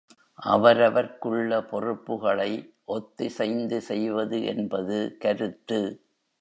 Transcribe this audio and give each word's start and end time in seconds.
அவரவர்க்குள்ள 0.45 1.67
பொறுப்புகளை 1.67 2.51
ஒத்திசைந்து 2.87 3.77
செய்வது 3.81 4.43
என்பது 4.43 5.17
கருத்து. 5.19 5.81